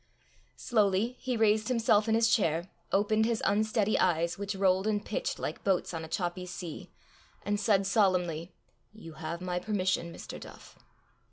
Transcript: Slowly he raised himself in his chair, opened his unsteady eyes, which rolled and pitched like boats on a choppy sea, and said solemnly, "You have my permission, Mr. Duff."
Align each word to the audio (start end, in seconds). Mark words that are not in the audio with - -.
Slowly 0.55 1.15
he 1.19 1.37
raised 1.37 1.67
himself 1.67 2.09
in 2.09 2.15
his 2.15 2.27
chair, 2.27 2.71
opened 2.91 3.25
his 3.27 3.43
unsteady 3.45 3.99
eyes, 3.99 4.35
which 4.35 4.55
rolled 4.55 4.87
and 4.87 5.05
pitched 5.05 5.37
like 5.37 5.63
boats 5.63 5.93
on 5.93 6.03
a 6.03 6.07
choppy 6.07 6.47
sea, 6.47 6.89
and 7.45 7.59
said 7.59 7.85
solemnly, 7.85 8.51
"You 8.91 9.13
have 9.13 9.41
my 9.41 9.59
permission, 9.59 10.11
Mr. 10.11 10.39
Duff." 10.39 10.75